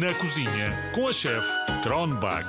Na 0.00 0.14
cozinha 0.14 0.90
com 0.94 1.06
a 1.06 1.12
chefe 1.12 1.48
Tronbach. 1.82 2.48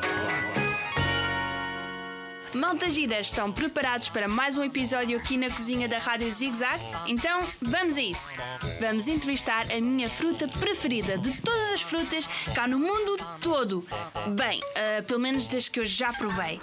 Malta 2.54 2.90
gira, 2.90 3.20
estão 3.20 3.52
preparados 3.52 4.08
para 4.08 4.28
mais 4.28 4.58
um 4.58 4.64
episódio 4.64 5.18
aqui 5.18 5.38
na 5.38 5.50
cozinha 5.50 5.88
da 5.88 6.00
Rádio 6.00 6.32
Zig 6.32 6.56
Zag? 6.56 6.82
Então, 7.06 7.46
vamos 7.62 7.98
a 7.98 8.02
isso. 8.02 8.34
Vamos 8.80 9.10
entrevistar 9.10 9.68
a 9.72 9.82
minha 9.82 10.10
fruta 10.10 10.48
preferida 10.60 11.18
de 11.18 11.36
todas 11.42 11.74
as 11.74 11.82
frutas 11.82 12.26
cá 12.56 12.66
no 12.66 12.80
mundo 12.80 13.18
todo. 13.42 13.86
Bem, 14.36 14.62
ah, 14.76 15.04
pelo 15.04 15.20
menos 15.20 15.50
das 15.50 15.68
que 15.68 15.82
eu 15.82 15.86
já 15.86 16.14
provei. 16.14 16.60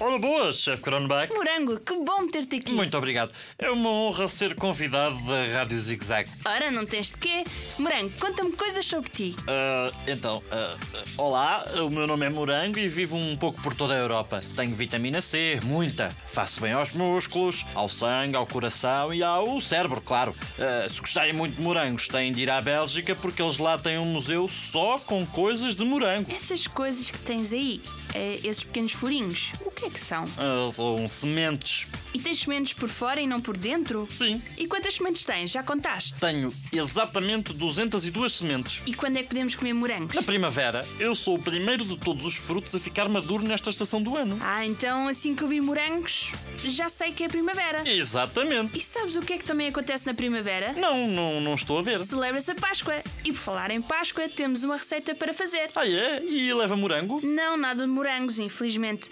Ora 0.00 0.18
boas, 0.18 0.60
chefe 0.60 0.82
Cronbach. 0.82 1.32
Morango, 1.32 1.78
que 1.78 1.94
bom 1.94 2.26
ter-te 2.26 2.56
aqui. 2.56 2.72
Muito 2.72 2.98
obrigado. 2.98 3.32
É 3.56 3.70
uma 3.70 3.88
honra 3.88 4.26
ser 4.26 4.56
convidado 4.56 5.14
da 5.26 5.44
Rádio 5.52 5.78
Zig 5.78 6.04
Zag. 6.04 6.28
Ora, 6.44 6.68
não 6.70 6.84
tens 6.84 7.12
de 7.12 7.18
quê? 7.18 7.44
Morango, 7.78 8.10
conta-me 8.18 8.52
coisas 8.52 8.84
sobre 8.84 9.08
ti. 9.10 9.36
Ah, 9.46 9.92
então, 10.08 10.42
ah, 10.50 10.76
olá, 11.16 11.64
o 11.76 11.88
meu 11.88 12.08
nome 12.08 12.26
é 12.26 12.28
Morango 12.28 12.78
e 12.78 12.88
vivo 12.88 13.16
um 13.16 13.36
pouco 13.36 13.62
por 13.62 13.72
toda 13.74 13.94
a 13.94 13.96
Europa. 13.96 14.40
Tenho 14.56 14.74
vitamina 14.74 15.20
C, 15.20 15.60
muita. 15.62 16.10
Faço 16.26 16.60
bem 16.60 16.72
aos 16.72 16.92
músculos, 16.92 17.64
ao 17.72 17.88
sangue, 17.88 18.34
ao 18.34 18.46
coração 18.48 19.14
e 19.14 19.22
ao 19.22 19.60
cérebro, 19.60 20.00
claro. 20.00 20.34
Ah, 20.58 20.88
se 20.88 21.00
gostarem 21.00 21.32
muito 21.32 21.54
de 21.56 21.62
morangos, 21.62 22.08
têm 22.08 22.32
de 22.32 22.42
ir 22.42 22.50
à 22.50 22.60
Bélgica 22.60 23.14
porque 23.14 23.40
eles 23.40 23.58
lá 23.58 23.78
têm 23.78 23.96
um 23.98 24.06
museu 24.06 24.48
só 24.48 24.98
com 24.98 25.24
coisas 25.24 25.76
de 25.76 25.84
morango. 25.84 26.30
Essas 26.34 26.66
coisas 26.66 27.10
que 27.10 27.18
tens 27.18 27.52
aí, 27.52 27.80
eh, 28.12 28.40
esses 28.42 28.64
pequenos 28.64 28.92
furinhos, 28.92 29.52
o 29.64 29.70
que 29.74 29.86
é 29.86 29.90
que 29.90 30.00
são? 30.00 30.24
Ah, 30.38 30.70
são 30.70 31.08
sementes. 31.08 31.86
E 32.12 32.18
tens 32.18 32.40
sementes 32.40 32.72
por 32.72 32.88
fora 32.88 33.20
e 33.20 33.26
não 33.26 33.40
por 33.40 33.56
dentro? 33.56 34.06
Sim. 34.10 34.40
E 34.56 34.66
quantas 34.66 34.94
sementes 34.94 35.24
tens? 35.24 35.50
Já 35.50 35.62
contaste? 35.62 36.14
Tenho 36.14 36.52
exatamente 36.72 37.52
202 37.52 38.32
sementes. 38.32 38.82
E 38.86 38.94
quando 38.94 39.16
é 39.16 39.22
que 39.22 39.28
podemos 39.28 39.54
comer 39.54 39.72
morangos? 39.72 40.14
Na 40.14 40.22
primavera, 40.22 40.80
eu 40.98 41.14
sou 41.14 41.36
o 41.36 41.42
primeiro 41.42 41.84
de 41.84 41.96
todos 41.96 42.24
os 42.24 42.36
frutos 42.36 42.74
a 42.74 42.80
ficar 42.80 43.08
maduro 43.08 43.44
nesta 43.44 43.70
estação 43.70 44.02
do 44.02 44.16
ano. 44.16 44.38
Ah, 44.40 44.64
então 44.64 45.08
assim 45.08 45.34
que 45.34 45.42
eu 45.42 45.48
vi 45.48 45.60
morangos, 45.60 46.32
já 46.64 46.88
sei 46.88 47.12
que 47.12 47.24
é 47.24 47.28
primavera. 47.28 47.88
Exatamente. 47.88 48.78
E 48.78 48.82
sabes 48.82 49.16
o 49.16 49.20
que 49.20 49.34
é 49.34 49.38
que 49.38 49.44
também 49.44 49.68
acontece 49.68 50.06
na 50.06 50.14
primavera? 50.14 50.72
Não, 50.72 51.08
não, 51.08 51.40
não 51.40 51.54
estou 51.54 51.78
a 51.78 51.82
ver. 51.82 52.02
Celebra-se 52.04 52.50
a 52.50 52.54
Páscoa. 52.54 52.94
E 53.24 53.32
por 53.32 53.40
falar 53.40 53.70
em 53.70 53.82
Páscoa, 53.82 54.28
temos 54.28 54.62
uma 54.64 54.76
receita 54.76 55.14
para 55.14 55.32
fazer. 55.32 55.70
Ah, 55.74 55.86
é? 55.86 56.22
E 56.22 56.52
leva 56.54 56.76
morango? 56.76 57.20
Não, 57.24 57.56
nada 57.56 57.82
de 57.82 57.88
morangos, 57.88 58.38
infelizmente. 58.38 59.10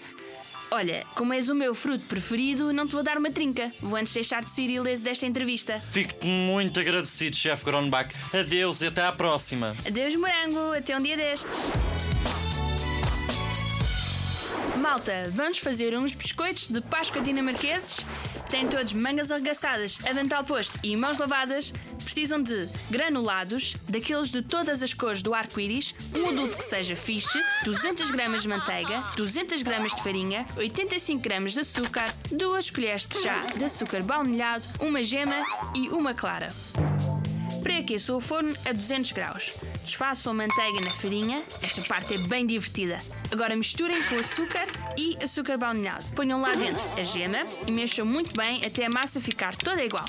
Olha, 0.75 1.05
como 1.13 1.35
és 1.35 1.49
o 1.49 1.53
meu 1.53 1.75
fruto 1.75 2.03
preferido, 2.07 2.73
não 2.73 2.87
te 2.87 2.93
vou 2.93 3.03
dar 3.03 3.15
uma 3.15 3.29
trinca. 3.29 3.71
Vou 3.79 3.95
antes 3.95 4.11
deixar-te 4.11 4.49
sair 4.49 4.71
ileso 4.71 5.03
desta 5.03 5.27
entrevista. 5.27 5.79
Fico-te 5.87 6.25
muito 6.25 6.79
agradecido, 6.79 7.35
chefe 7.35 7.63
Gronbach. 7.63 8.11
Adeus 8.33 8.81
e 8.81 8.87
até 8.87 9.03
à 9.03 9.11
próxima. 9.11 9.75
Adeus, 9.85 10.15
morango. 10.15 10.73
Até 10.75 10.97
um 10.97 11.03
dia 11.03 11.15
destes. 11.15 11.69
Malta, 14.83 15.29
vamos 15.29 15.59
fazer 15.59 15.97
uns 15.97 16.13
biscoitos 16.13 16.67
de 16.67 16.81
Páscoa 16.81 17.21
dinamarqueses. 17.21 18.01
Têm 18.49 18.67
todos 18.67 18.91
mangas 18.91 19.31
arregaçadas, 19.31 19.97
avental 20.05 20.43
posto 20.43 20.77
e 20.83 20.93
mãos 20.97 21.17
lavadas. 21.17 21.73
Precisam 22.03 22.43
de 22.43 22.67
granulados, 22.91 23.77
daqueles 23.87 24.27
de 24.27 24.41
todas 24.41 24.83
as 24.83 24.93
cores 24.93 25.23
do 25.23 25.33
arco-íris, 25.33 25.95
um 26.17 26.27
adulto 26.27 26.57
que 26.57 26.65
seja 26.65 26.97
fixe, 26.97 27.41
200 27.63 28.11
gramas 28.11 28.41
de 28.41 28.49
manteiga, 28.49 29.01
200 29.15 29.63
gramas 29.63 29.95
de 29.95 30.03
farinha, 30.03 30.45
85 30.57 31.21
gramas 31.21 31.53
de 31.53 31.61
açúcar, 31.61 32.13
duas 32.29 32.69
colheres 32.69 33.07
de 33.07 33.19
chá 33.19 33.45
de 33.55 33.63
açúcar 33.63 34.03
baunilhado, 34.03 34.65
uma 34.81 35.01
gema 35.01 35.45
e 35.77 35.87
uma 35.87 36.13
clara. 36.13 36.49
Pré-aqueça 37.63 38.13
o 38.13 38.19
forno 38.19 38.53
a 38.65 38.73
200 38.73 39.13
graus. 39.13 39.53
Desfaçam 39.83 40.31
a 40.31 40.35
manteiga 40.35 40.81
na 40.81 40.93
farinha, 40.93 41.41
esta 41.61 41.81
parte 41.83 42.15
é 42.15 42.17
bem 42.17 42.45
divertida. 42.45 42.99
Agora 43.31 43.55
misturem 43.55 44.03
com 44.03 44.15
açúcar 44.15 44.67
e 44.97 45.17
açúcar 45.23 45.57
baunilhado. 45.57 46.03
Ponham 46.13 46.41
lá 46.41 46.55
dentro 46.55 46.83
a 46.99 47.03
gema 47.03 47.47
e 47.65 47.71
mexam 47.71 48.05
muito 48.05 48.33
bem 48.35 48.65
até 48.65 48.85
a 48.85 48.89
massa 48.89 49.21
ficar 49.21 49.55
toda 49.55 49.83
igual. 49.83 50.05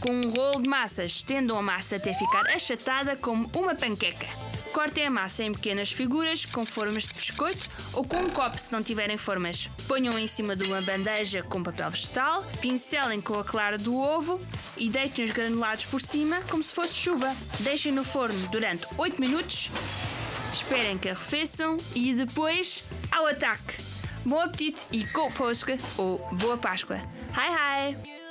Com 0.00 0.12
um 0.12 0.28
rolo 0.28 0.62
de 0.62 0.68
massa, 0.68 1.04
estendam 1.04 1.56
a 1.56 1.62
massa 1.62 1.96
até 1.96 2.12
ficar 2.12 2.46
achatada 2.48 3.16
como 3.16 3.50
uma 3.56 3.74
panqueca. 3.74 4.26
Cortem 4.72 5.06
a 5.06 5.10
massa 5.10 5.44
em 5.44 5.52
pequenas 5.52 5.92
figuras 5.92 6.46
com 6.46 6.64
formas 6.64 7.04
de 7.04 7.14
biscoito 7.14 7.68
ou 7.92 8.04
com 8.04 8.16
um 8.16 8.30
copo 8.30 8.58
se 8.58 8.72
não 8.72 8.82
tiverem 8.82 9.18
formas. 9.18 9.68
Ponham 9.86 10.18
em 10.18 10.26
cima 10.26 10.56
de 10.56 10.64
uma 10.64 10.80
bandeja 10.80 11.42
com 11.42 11.62
papel 11.62 11.90
vegetal, 11.90 12.42
pincelem 12.60 13.20
com 13.20 13.38
a 13.38 13.44
clara 13.44 13.76
do 13.76 13.94
ovo 13.94 14.40
e 14.78 14.88
deitem 14.88 15.24
os 15.24 15.30
granulados 15.30 15.84
por 15.84 16.00
cima 16.00 16.40
como 16.50 16.62
se 16.62 16.74
fosse 16.74 16.94
chuva. 16.94 17.34
Deixem 17.60 17.92
no 17.92 18.02
forno 18.02 18.38
durante 18.48 18.86
8 18.96 19.20
minutos, 19.20 19.70
esperem 20.52 20.96
que 20.96 21.10
arrefeçam 21.10 21.76
e 21.94 22.14
depois 22.14 22.82
ao 23.10 23.26
ataque. 23.26 23.76
Bom 24.24 24.40
apetite 24.40 24.86
e 24.90 25.04
go 25.04 25.30
Páscoa 25.32 25.76
ou 25.98 26.18
boa 26.32 26.56
Páscoa. 26.56 26.96
Hi 27.36 27.94
hi! 27.94 28.21